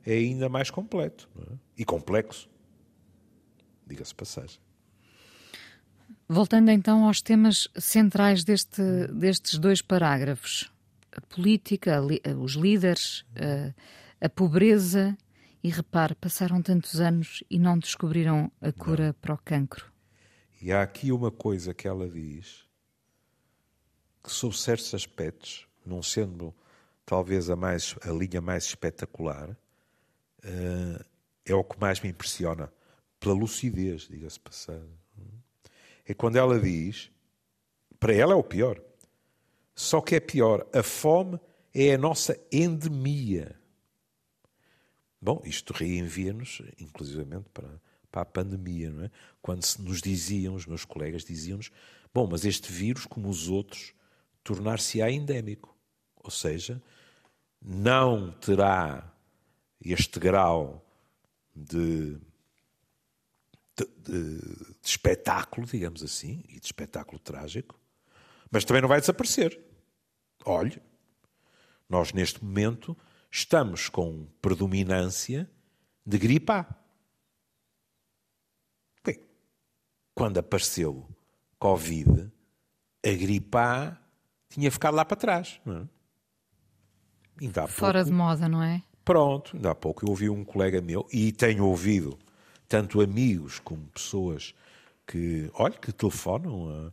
[0.05, 1.55] é ainda mais completo é?
[1.77, 2.49] e complexo.
[3.85, 4.59] Diga-se passagem.
[6.29, 8.81] Voltando então aos temas centrais deste,
[9.13, 10.69] destes dois parágrafos:
[11.11, 12.01] a política,
[12.37, 13.25] os líderes,
[14.19, 15.17] a, a, pobreza.
[15.63, 19.13] E repare, passaram tantos anos e não descobriram a cura não.
[19.13, 19.91] para o cancro.
[20.61, 22.63] E há aqui uma coisa que ela diz
[24.23, 26.53] que, sob certos aspectos, não sendo
[27.05, 31.05] talvez a, mais, a linha mais espetacular, uh,
[31.45, 32.71] é o que mais me impressiona,
[33.19, 34.89] pela lucidez, diga-se passado.
[36.07, 37.11] É quando ela diz,
[37.99, 38.81] para ela é o pior,
[39.75, 41.39] só que é pior, a fome
[41.73, 43.59] é a nossa endemia.
[45.21, 47.69] Bom, isto reenvia-nos, inclusivamente, para,
[48.11, 49.11] para a pandemia, não é?
[49.41, 51.71] Quando nos diziam, os meus colegas diziam-nos,
[52.13, 53.93] bom, mas este vírus, como os outros,
[54.43, 55.75] tornar-se-á endémico.
[56.23, 56.81] Ou seja,
[57.61, 59.13] não terá
[59.81, 60.85] este grau
[61.55, 62.17] de,
[63.77, 67.79] de, de, de, espetáculo, digamos assim, e de espetáculo trágico,
[68.49, 69.59] mas também não vai desaparecer.
[70.43, 70.81] Olhe,
[71.87, 72.97] nós neste momento
[73.29, 75.49] estamos com predominância
[76.05, 76.65] de gripe A.
[80.13, 81.07] Quando apareceu
[81.59, 82.31] Covid,
[83.05, 83.95] a gripe A
[84.49, 85.61] tinha ficado lá para trás.
[85.63, 85.87] Não
[87.37, 87.67] é?
[87.67, 88.81] Fora pouco, de moda, não é?
[89.05, 92.17] Pronto, ainda há pouco eu ouvi um colega meu, e tenho ouvido
[92.67, 94.53] tanto amigos como pessoas
[95.05, 96.91] que, olha, que telefonam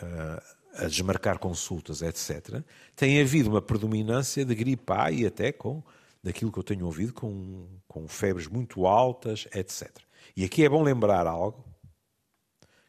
[0.00, 2.62] a, a, a desmarcar consultas, etc.
[2.94, 5.82] Tem havido uma predominância de gripe A e até com,
[6.22, 9.90] daquilo que eu tenho ouvido, com, com febres muito altas, etc.
[10.36, 11.64] E aqui é bom lembrar algo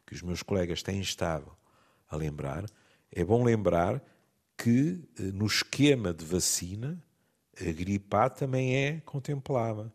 [0.06, 1.50] que os meus colegas têm estado
[2.08, 2.66] a lembrar,
[3.10, 4.02] é bom lembrar
[4.56, 7.02] que eh, no esquema de vacina
[7.58, 9.92] a gripe A também é contemplada.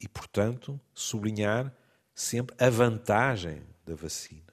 [0.00, 1.74] E, portanto, sublinhar
[2.14, 4.52] sempre a vantagem da vacina.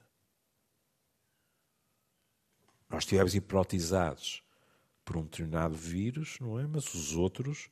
[2.88, 4.42] Nós estivemos hipnotizados
[5.04, 6.66] por um determinado vírus, não é?
[6.66, 7.70] Mas os outros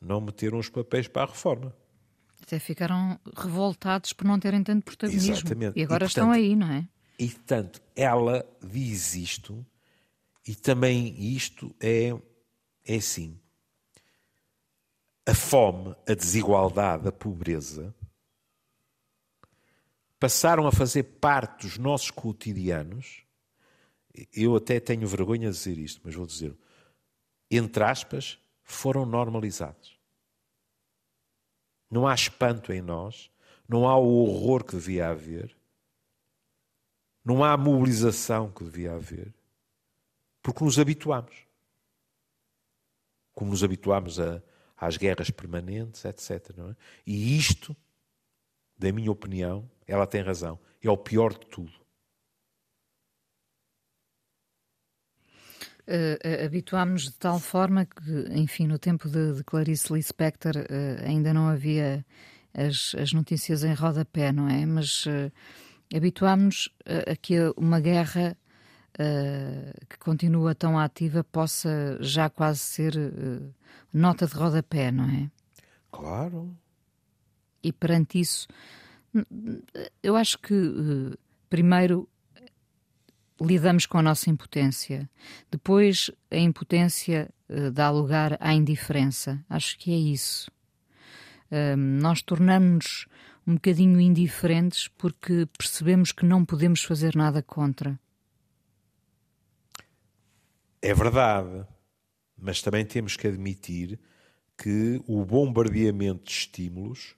[0.00, 1.74] não meteram os papéis para a reforma.
[2.42, 5.32] Até ficaram revoltados por não terem tanto protagonismo.
[5.32, 5.78] Exatamente.
[5.78, 6.88] E agora e, portanto, estão aí, não é?
[7.18, 9.64] E, portanto, ela diz isto
[10.46, 12.14] e também isto é,
[12.84, 13.38] é assim.
[15.26, 17.94] A fome, a desigualdade, a pobreza
[20.18, 23.24] passaram a fazer parte dos nossos cotidianos.
[24.32, 26.56] Eu até tenho vergonha de dizer isto, mas vou dizer,
[27.50, 29.98] entre aspas, foram normalizados.
[31.90, 33.30] Não há espanto em nós,
[33.68, 35.56] não há o horror que devia haver,
[37.24, 39.32] não há a mobilização que devia haver
[40.44, 41.34] porque nos habituamos.
[43.32, 44.42] Como nos habituamos a,
[44.86, 46.50] às guerras permanentes, etc.
[46.50, 46.76] É?
[47.06, 47.76] E isto,
[48.78, 51.72] da minha opinião, ela tem razão, é o pior de tudo.
[55.86, 61.34] Uh, habituámos de tal forma que, enfim, no tempo de, de Clarice Lispector uh, ainda
[61.34, 62.04] não havia
[62.54, 64.64] as, as, notícias em rodapé, não é?
[64.64, 65.30] Mas uh,
[65.94, 68.34] habituámos a que uma guerra
[68.98, 73.54] uh, que continua tão ativa possa já quase ser uh,
[73.92, 75.30] nota de rodapé, não é?
[75.90, 76.56] Claro.
[77.62, 78.46] E perante isso,
[80.02, 81.16] eu acho que uh,
[81.48, 82.08] primeiro
[83.40, 85.10] lidamos com a nossa impotência,
[85.50, 87.28] depois a impotência
[87.72, 89.44] dá lugar à indiferença.
[89.50, 90.50] Acho que é isso.
[91.76, 93.06] nós tornamos-nos
[93.46, 97.98] um bocadinho indiferentes porque percebemos que não podemos fazer nada contra.
[100.84, 101.66] É verdade,
[102.36, 103.98] mas também temos que admitir
[104.54, 107.16] que o bombardeamento de estímulos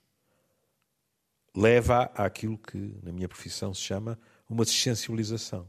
[1.53, 4.17] leva àquilo que na minha profissão se chama
[4.49, 5.67] uma desensibilização.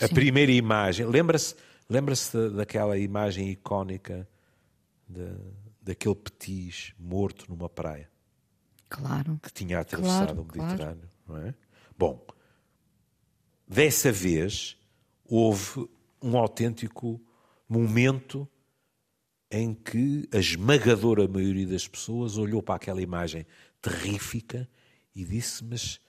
[0.00, 0.14] A Sim.
[0.14, 1.54] primeira imagem, lembra-se
[1.86, 4.26] lembra-se daquela imagem icónica
[5.06, 5.28] de,
[5.82, 8.10] daquele petis morto numa praia?
[8.88, 9.38] Claro.
[9.42, 11.10] Que tinha atravessado claro, o Mediterrâneo.
[11.26, 11.42] Claro.
[11.42, 11.54] Não é?
[11.98, 12.26] Bom,
[13.70, 14.76] dessa vez
[15.24, 15.88] houve
[16.20, 17.20] um autêntico
[17.68, 18.48] momento
[19.48, 23.46] em que a esmagadora maioria das pessoas olhou para aquela imagem
[23.80, 24.68] terrífica
[25.14, 26.00] e disse: Mas,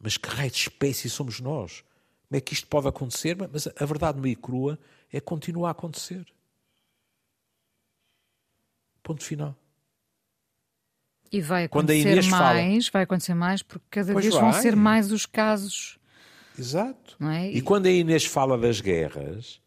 [0.00, 1.84] mas que raio de espécie somos nós?
[2.28, 3.36] Como é que isto pode acontecer?
[3.36, 4.78] Mas a verdade meio crua
[5.12, 6.26] é que continua a acontecer.
[9.02, 9.54] Ponto final.
[11.30, 14.40] E vai acontecer mais, fala, vai acontecer mais, porque cada vez vai.
[14.40, 15.98] vão ser mais os casos.
[16.58, 17.16] Exato.
[17.24, 17.50] É?
[17.50, 17.60] E...
[17.60, 19.60] quando a Inês fala das guerras,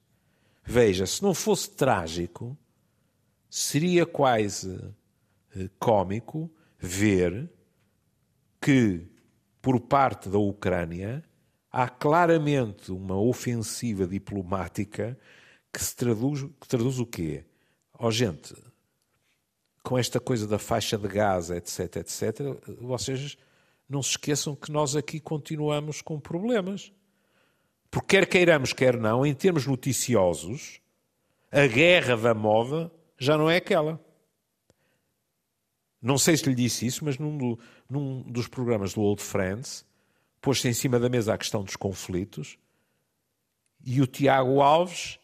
[0.63, 2.58] veja, se não fosse trágico,
[3.50, 4.80] seria quase
[5.56, 7.50] eh, cômico ver
[8.62, 9.06] que,
[9.62, 11.23] por parte da Ucrânia,
[11.71, 15.17] há claramente uma ofensiva diplomática
[15.71, 17.45] que se traduz, que traduz o quê?
[17.93, 18.56] Ó oh, gente,
[19.84, 22.39] com esta coisa da faixa de Gaza, etc, etc,
[22.80, 23.38] vocês
[23.89, 26.91] não se esqueçam que nós aqui continuamos com problemas.
[27.89, 30.82] Porque quer queiramos, quer não, em termos noticiosos,
[31.52, 34.00] a guerra da moda já não é aquela.
[36.02, 39.86] Não sei se lhe disse isso, mas num, do, num dos programas do Old Friends,
[40.41, 42.58] pôs-se em cima da mesa a questão dos conflitos
[43.86, 45.19] e o Tiago Alves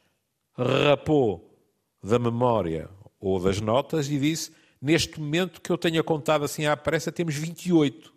[0.58, 1.58] rapou
[2.02, 6.76] da memória ou das notas e disse: Neste momento que eu tenha contado assim à
[6.76, 8.13] pressa, temos 28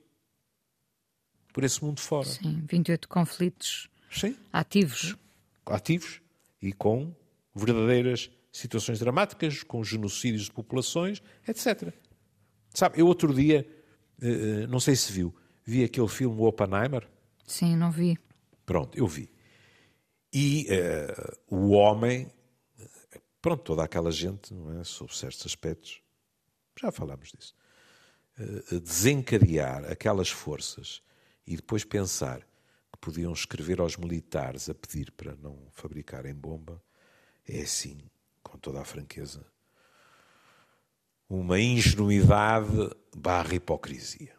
[1.56, 2.28] por esse mundo fora.
[2.28, 4.36] Sim, 28 conflitos Sim.
[4.52, 5.16] ativos.
[5.64, 6.20] Ativos
[6.60, 7.16] e com
[7.54, 11.94] verdadeiras situações dramáticas, com genocídios de populações, etc.
[12.74, 13.66] Sabe, eu outro dia,
[14.20, 17.08] eh, eh, não sei se viu, vi aquele filme Oppenheimer.
[17.46, 18.18] Sim, não vi.
[18.66, 19.30] Pronto, eu vi.
[20.30, 20.68] E
[21.48, 22.30] uh, o homem
[23.40, 26.02] pronto, toda aquela gente, não é, sob certos aspectos,
[26.78, 27.54] já falámos disso,
[28.38, 31.05] uh, desencadear aquelas forças
[31.46, 32.40] e depois pensar
[32.92, 36.82] que podiam escrever aos militares a pedir para não fabricarem bomba,
[37.46, 37.98] é assim,
[38.42, 39.44] com toda a franqueza,
[41.28, 44.34] uma ingenuidade barra hipocrisia.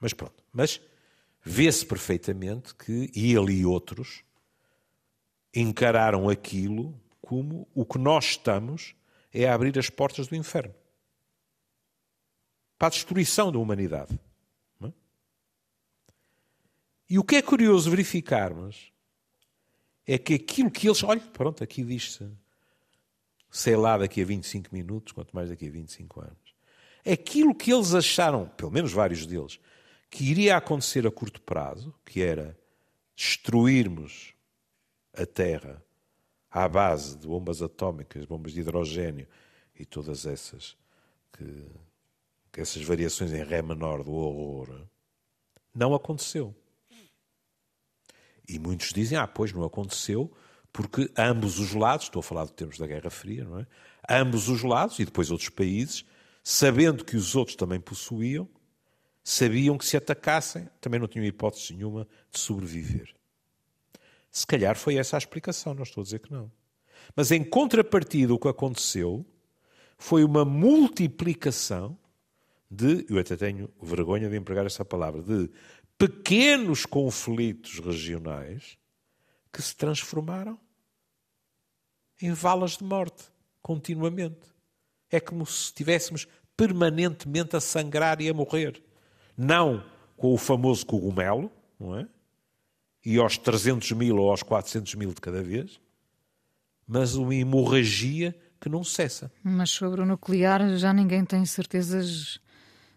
[0.00, 0.80] Mas pronto, mas
[1.42, 4.24] vê-se perfeitamente que ele e outros
[5.54, 8.94] encararam aquilo como o que nós estamos
[9.32, 10.74] é a abrir as portas do inferno
[12.78, 14.18] para a destruição da humanidade.
[17.08, 17.14] É?
[17.14, 18.92] E o que é curioso verificarmos
[20.06, 21.02] é que aquilo que eles.
[21.02, 22.28] Olha, pronto, aqui diz-se,
[23.50, 26.56] sei lá, daqui a 25 minutos, quanto mais daqui a 25 anos.
[27.04, 29.60] Aquilo que eles acharam, pelo menos vários deles,
[30.10, 32.58] que iria acontecer a curto prazo, que era
[33.14, 34.34] destruirmos
[35.12, 35.82] a Terra
[36.50, 39.26] à base de bombas atómicas, bombas de hidrogênio
[39.78, 40.76] e todas essas
[41.32, 41.70] que,
[42.52, 44.86] que essas variações em ré menor do horror,
[45.74, 46.54] não aconteceu.
[48.48, 50.32] E muitos dizem, ah, pois não aconteceu,
[50.72, 53.66] porque ambos os lados, estou a falar de termos da Guerra Fria, não é?
[54.08, 56.04] Ambos os lados, e depois outros países,
[56.44, 58.48] sabendo que os outros também possuíam,
[59.24, 63.12] sabiam que se atacassem, também não tinham hipótese nenhuma de sobreviver.
[64.30, 66.52] Se calhar foi essa a explicação, não estou a dizer que não.
[67.16, 69.26] Mas em contrapartida, o que aconteceu
[69.98, 71.98] foi uma multiplicação
[72.76, 75.50] de, eu até tenho vergonha de empregar essa palavra, de
[75.98, 78.76] pequenos conflitos regionais
[79.52, 80.58] que se transformaram
[82.20, 83.24] em valas de morte,
[83.62, 84.54] continuamente.
[85.10, 88.82] É como se estivéssemos permanentemente a sangrar e a morrer.
[89.36, 89.84] Não
[90.16, 92.08] com o famoso cogumelo, não é?
[93.06, 95.80] e aos 300 mil ou aos 400 mil de cada vez,
[96.84, 99.30] mas uma hemorragia que não cessa.
[99.44, 102.40] Mas sobre o nuclear já ninguém tem certezas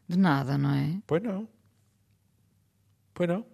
[0.09, 0.97] de nada, não é?
[1.05, 1.47] Pois não.
[3.13, 3.45] Pois não.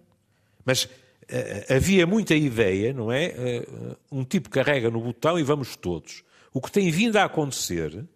[0.64, 3.28] Mas uh, havia muita ideia, não é?
[3.28, 6.24] Uh, um tipo carrega no botão e vamos todos.
[6.54, 8.06] O que tem vindo a acontecer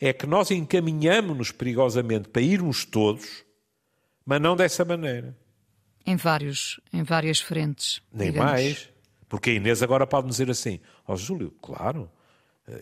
[0.00, 3.44] é que nós encaminhamos-nos perigosamente para irmos todos,
[4.24, 5.36] mas não dessa maneira.
[6.06, 8.00] Em, vários, em várias frentes.
[8.12, 8.52] Nem digamos.
[8.52, 8.88] mais.
[9.28, 12.08] Porque a Inês agora pode dizer assim: Ó oh, Júlio, claro,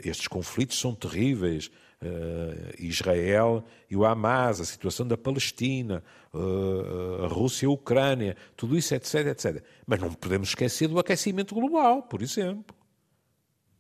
[0.05, 1.71] estes conflitos são terríveis.
[2.05, 8.37] Uh, Israel e o Hamas, a situação da Palestina, uh, a Rússia e a Ucrânia,
[8.55, 9.65] tudo isso, etc, etc.
[9.87, 12.77] Mas não podemos esquecer do aquecimento global, por exemplo.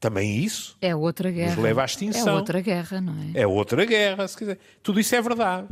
[0.01, 1.55] Também isso é outra guerra.
[1.55, 2.29] nos leva à extinção.
[2.29, 3.43] É outra guerra, não é?
[3.43, 4.59] É outra guerra, se quiser.
[4.83, 5.68] Tudo isso é verdade,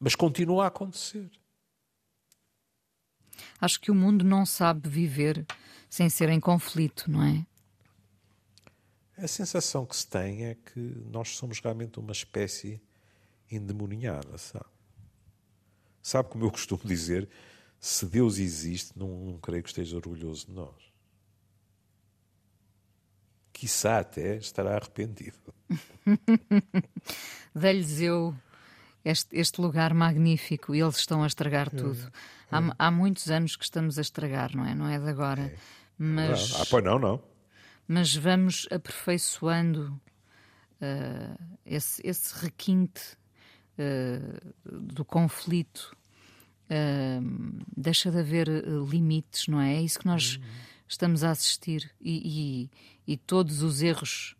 [0.00, 1.30] mas continua a acontecer.
[3.60, 5.46] Acho que o mundo não sabe viver
[5.88, 7.46] sem ser em conflito, não é?
[9.22, 12.80] A sensação que se tem é que nós somos realmente uma espécie
[13.50, 14.66] endemoniada, sabe?
[16.02, 17.28] Sabe como eu costumo dizer?
[17.82, 20.92] se Deus existe, não, não creio que esteja orgulhoso de nós.
[23.52, 25.36] Quissá até estará arrependido.
[27.52, 28.36] Dei-lhes eu
[29.04, 32.12] este, este, lugar magnífico e eles estão a estragar hum, tudo.
[32.48, 32.70] Há, hum.
[32.78, 34.76] há, muitos anos que estamos a estragar, não é?
[34.76, 35.42] Não é de agora.
[35.42, 35.56] É.
[35.98, 37.20] Mas, ah, pois não, não.
[37.92, 40.00] Mas vamos aperfeiçoando
[40.80, 43.18] uh, esse, esse requinte
[43.78, 45.94] uh, do conflito.
[46.70, 48.48] Uh, deixa de haver
[48.88, 49.74] limites, não é?
[49.74, 50.42] É isso que nós uhum.
[50.88, 51.94] estamos a assistir.
[52.00, 52.70] E,
[53.06, 54.36] e, e, todos os erros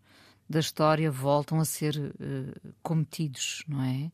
[0.48, 1.94] da história voltam a ser
[2.82, 4.10] cometidos, não é?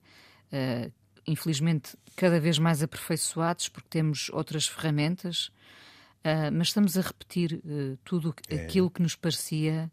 [1.25, 5.53] infelizmente, cada vez mais aperfeiçoados, porque temos outras ferramentas,
[6.25, 8.57] uh, mas estamos a repetir uh, tudo é.
[8.57, 9.91] aquilo que nos parecia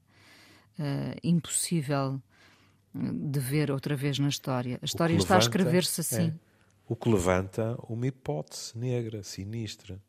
[1.24, 2.22] impossível
[2.94, 4.78] de ver outra vez na história.
[4.82, 6.28] A história está a escrever-se assim.
[6.28, 6.34] É.
[6.86, 10.04] O que levanta uma hipótese negra, sinistra,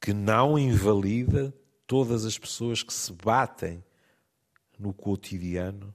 [0.00, 1.54] que não invalida
[1.86, 3.84] todas as pessoas que se batem
[4.78, 5.94] no cotidiano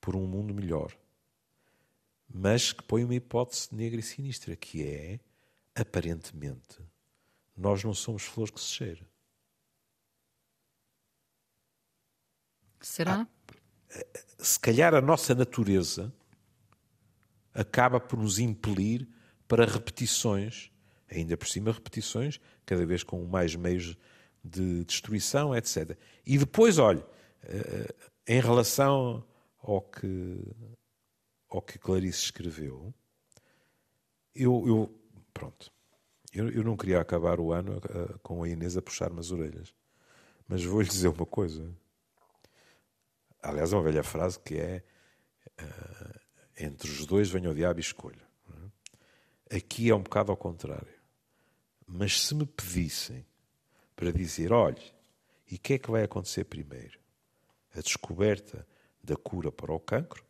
[0.00, 0.96] por um mundo melhor
[2.32, 5.20] mas que põe uma hipótese negra e sinistra, que é,
[5.74, 6.78] aparentemente,
[7.56, 9.06] nós não somos flores que se cheira.
[12.80, 13.26] Será?
[13.90, 14.04] Ah,
[14.38, 16.12] se calhar a nossa natureza
[17.54, 19.08] acaba por nos impelir
[19.48, 20.70] para repetições,
[21.10, 23.96] ainda por cima repetições, cada vez com mais meios
[24.44, 25.98] de destruição, etc.
[26.24, 27.02] E depois, olhe,
[27.42, 27.94] eh,
[28.28, 29.24] em relação
[29.58, 30.40] ao que
[31.48, 32.92] ao que Clarice escreveu,
[34.34, 35.00] eu, eu
[35.32, 35.72] pronto,
[36.38, 39.74] eu, eu, não queria acabar o ano uh, com a Inês a puxar-me as orelhas,
[40.48, 41.70] mas vou-lhe dizer uma coisa.
[43.42, 44.82] Aliás, é uma velha frase que é
[45.60, 46.20] uh,
[46.58, 48.26] entre os dois venha o diabo e escolha.
[49.50, 49.56] É?
[49.56, 50.94] Aqui é um bocado ao contrário.
[51.86, 53.24] Mas se me pedissem
[53.94, 54.82] para dizer, olhe,
[55.50, 56.98] e o que é que vai acontecer primeiro?
[57.74, 58.66] A descoberta
[59.02, 60.26] da cura para o cancro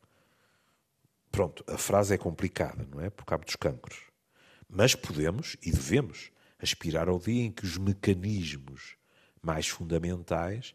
[1.37, 3.11] Pronto, a frase é complicada, não é?
[3.11, 4.06] Por causa dos cancros.
[4.69, 8.97] Mas podemos e devemos aspirar ao dia em que os mecanismos
[9.43, 10.75] mais fundamentais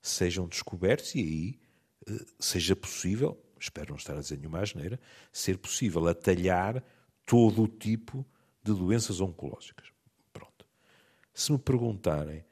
[0.00, 1.60] sejam descobertos e aí
[2.06, 5.00] eh, seja possível, espero não estar a dizer nenhuma asneira,
[5.32, 6.82] ser possível atalhar
[7.24, 8.24] todo o tipo
[8.62, 9.88] de doenças oncológicas.
[10.32, 10.66] Pronto.
[11.34, 12.44] Se me perguntarem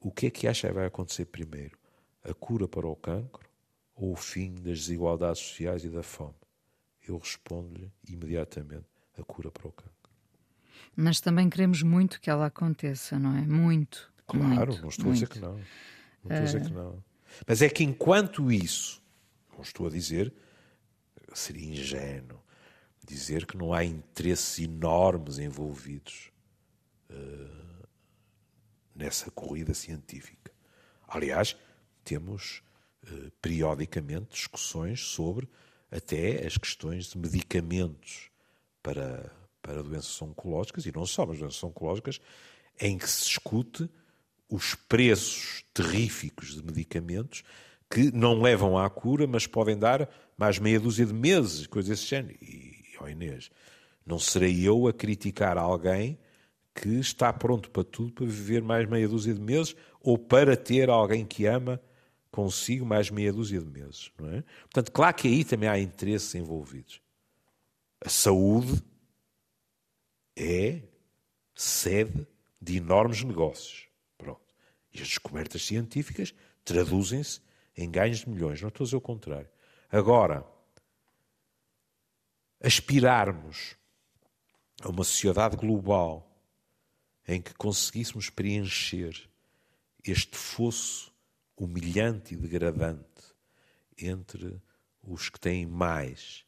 [0.00, 1.78] o que é que acha que vai acontecer primeiro,
[2.24, 3.48] a cura para o cancro
[3.94, 6.34] ou o fim das desigualdades sociais e da fome?
[7.06, 8.86] eu respondo-lhe imediatamente
[9.18, 10.01] a cura para o cancro.
[10.94, 13.42] Mas também queremos muito que ela aconteça, não é?
[13.42, 14.12] Muito.
[14.26, 15.08] Claro, muito, não estou muito.
[15.08, 15.54] a dizer que não.
[15.54, 15.60] Não
[16.22, 17.04] estou a dizer que não.
[17.46, 19.02] Mas é que enquanto isso,
[19.52, 20.32] não estou a dizer,
[21.34, 22.40] seria ingênuo
[23.06, 26.30] dizer que não há interesses enormes envolvidos
[27.10, 27.88] uh,
[28.94, 30.52] nessa corrida científica.
[31.08, 31.56] Aliás,
[32.04, 32.62] temos
[33.04, 35.48] uh, periodicamente discussões sobre
[35.90, 38.30] até as questões de medicamentos
[38.82, 39.30] para,
[39.62, 42.20] para doenças oncológicas, e não só, mas doenças oncológicas,
[42.80, 43.88] em que se discute
[44.48, 47.42] os preços terríficos de medicamentos
[47.88, 52.08] que não levam à cura, mas podem dar mais meia dúzia de meses, coisas desse
[52.10, 52.36] género.
[52.42, 53.50] E, ó Inês,
[54.04, 56.18] não serei eu a criticar alguém
[56.74, 60.88] que está pronto para tudo para viver mais meia dúzia de meses ou para ter
[60.88, 61.80] alguém que ama
[62.30, 64.10] consigo mais meia dúzia de meses.
[64.18, 64.42] Não é?
[64.62, 67.00] Portanto, claro que aí também há interesses envolvidos.
[68.04, 68.82] A saúde
[70.36, 70.82] é
[71.54, 72.26] sede
[72.60, 73.88] de enormes negócios.
[74.16, 74.54] Pronto.
[74.92, 77.40] E as descobertas científicas traduzem-se
[77.76, 78.60] em ganhos de milhões.
[78.60, 79.48] Não estou a dizer o contrário.
[79.90, 80.46] Agora,
[82.60, 83.76] aspirarmos
[84.82, 86.28] a uma sociedade global
[87.26, 89.28] em que conseguíssemos preencher
[90.04, 91.12] este fosso
[91.56, 93.06] humilhante e degradante
[93.98, 94.60] entre
[95.02, 96.44] os que têm mais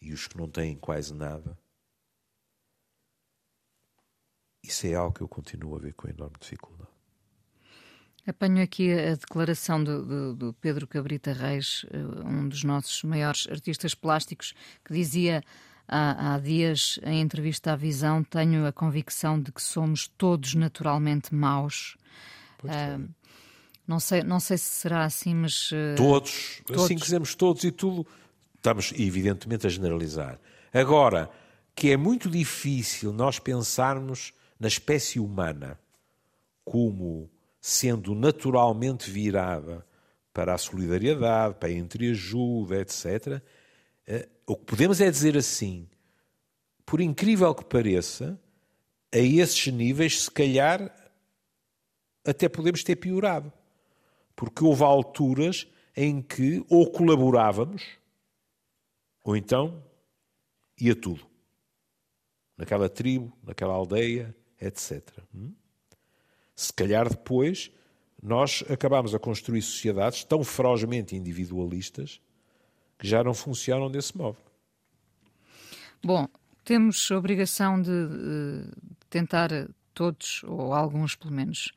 [0.00, 1.58] e os que não têm quase nada,
[4.66, 6.90] isso é algo que eu continuo a ver com enorme dificuldade.
[8.26, 13.46] Apanho aqui a declaração do, do, do, Pedro Cabrita Reis, eh, um dos nossos maiores
[13.50, 15.42] artistas plásticos, que dizia
[15.86, 21.34] há, há dias, em entrevista à Visão, tenho a convicção de que somos todos naturalmente
[21.34, 21.98] maus.
[22.62, 23.06] Uh,
[23.86, 25.68] não sei, não sei se será assim, mas.
[25.94, 28.06] Todos, todos, assim dizemos todos e tudo,
[28.56, 30.40] estamos evidentemente a generalizar.
[30.72, 31.28] Agora,
[31.74, 35.78] que é muito difícil nós pensarmos na espécie humana
[36.64, 37.30] como
[37.60, 39.86] sendo naturalmente virada
[40.32, 43.42] para a solidariedade, para a entreajuda, etc.
[44.08, 45.88] Uh, o que podemos é dizer assim,
[46.84, 48.38] por incrível que pareça,
[49.12, 50.92] a esses níveis, se calhar,
[52.24, 53.52] até podemos ter piorado.
[54.34, 57.84] Porque houve alturas em que ou colaborávamos,
[59.22, 59.82] ou então
[60.78, 61.24] ia tudo.
[62.56, 64.34] Naquela tribo, naquela aldeia,
[64.64, 65.02] etc.
[65.34, 65.52] Hum?
[66.54, 67.70] Se calhar depois
[68.22, 72.20] nós acabamos a construir sociedades tão ferozmente individualistas
[72.98, 74.38] que já não funcionam desse modo.
[76.02, 76.26] Bom,
[76.64, 78.70] temos a obrigação de, de
[79.10, 79.50] tentar
[79.92, 81.72] todos, ou alguns pelo menos,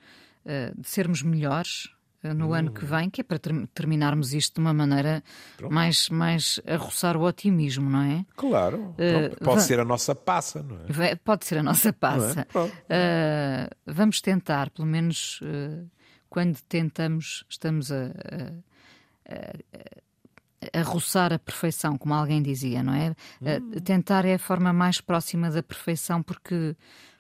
[0.46, 1.90] eh, de sermos melhores
[2.34, 2.54] no hum.
[2.54, 5.24] ano que vem, que é para ter terminarmos isto de uma maneira
[5.70, 8.26] mais, mais a roçar o otimismo, não é?
[8.36, 11.16] Claro, uh, pode ser a nossa passa, não é?
[11.16, 12.48] Pode ser a nossa passa.
[12.90, 13.68] É?
[13.68, 15.90] Uh, vamos tentar, pelo menos uh,
[16.30, 19.34] quando tentamos, estamos a, a,
[20.76, 23.16] a, a, roçar a perfeição, como alguém dizia, não é?
[23.42, 23.72] Hum.
[23.84, 26.76] tentar é a forma mais próxima da perfeição, porque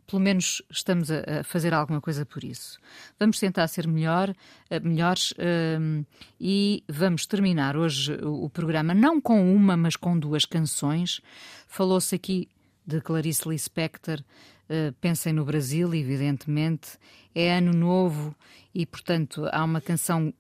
[0.08, 2.80] pelo menos estamos a, fazer alguma coisa por isso.
[3.20, 4.34] Vamos tentar ser melhor,
[4.70, 5.34] eh, melhores
[5.80, 6.06] um,
[6.40, 11.20] e vamos terminar hoje o, o, programa não com uma, mas com duas canções.
[11.68, 12.48] Falou-se aqui
[12.86, 14.24] de Clarice Lispector,
[14.70, 16.98] uh, Pensem no Brasil, evidentemente.
[17.34, 18.36] É ano novo
[18.78, 20.32] e, portanto, há uma canção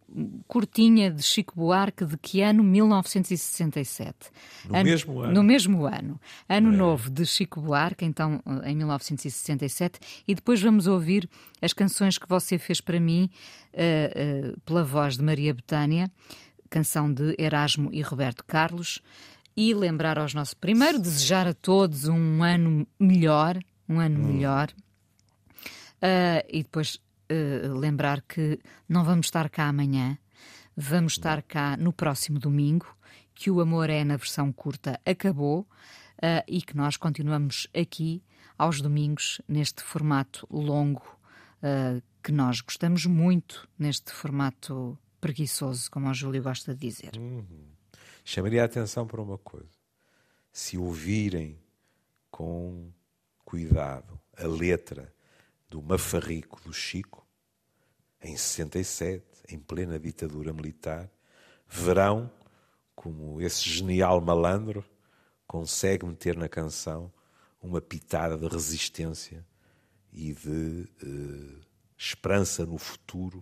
[0.47, 2.63] curtinha de Chico Buarque de que ano?
[2.63, 4.15] 1967.
[4.67, 5.33] No ano, mesmo ano.
[5.33, 6.21] No mesmo ano.
[6.47, 6.75] Ano é.
[6.75, 11.27] novo de Chico Buarque, então em 1967, e depois vamos ouvir
[11.61, 13.27] as canções que você fez para mim
[13.73, 16.11] uh, uh, pela voz de Maria Betânia,
[16.69, 19.01] canção de Erasmo e Roberto Carlos,
[19.55, 20.53] e lembrar aos nossos.
[20.53, 23.57] Primeiro, desejar a todos um ano melhor,
[23.87, 24.33] um ano hum.
[24.33, 24.69] melhor.
[25.97, 30.17] Uh, e depois uh, lembrar que não vamos estar cá amanhã,
[30.75, 32.87] vamos estar cá no próximo domingo,
[33.33, 38.23] que o Amor é na versão curta acabou uh, e que nós continuamos aqui
[38.57, 41.17] aos domingos neste formato longo
[42.23, 47.11] que nós gostamos muito, neste formato preguiçoso, como o Júlio gosta de dizer.
[47.17, 47.65] Uhum.
[48.23, 49.71] Chamaria a atenção para uma coisa.
[50.51, 51.57] Se ouvirem
[52.29, 52.91] com
[53.47, 55.15] cuidado a letra
[55.69, 57.25] do Mafarrico do Chico,
[58.21, 61.09] em 67, em plena ditadura militar,
[61.65, 62.29] verão
[62.93, 64.83] como esse genial malandro
[65.47, 67.09] consegue meter na canção
[67.61, 69.47] uma pitada de resistência
[70.11, 71.65] e de eh,
[71.97, 73.41] esperança no futuro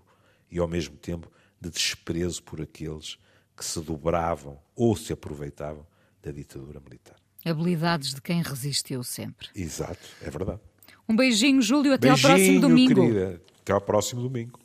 [0.52, 3.18] e, ao mesmo tempo, de desprezo por aqueles
[3.58, 5.88] que se dobravam ou se aproveitavam
[6.22, 7.25] da ditadura militar.
[7.46, 9.48] Habilidades de quem resistiu sempre.
[9.56, 10.60] Exato, é verdade.
[11.08, 11.94] Um beijinho, Júlio.
[11.94, 13.02] Até beijinho, ao próximo domingo.
[13.02, 13.42] Querida.
[13.62, 14.60] Até ao próximo domingo.